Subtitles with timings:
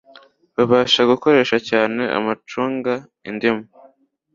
[0.55, 2.93] Babasha gukoresha cyane amacunga
[3.29, 3.63] indimu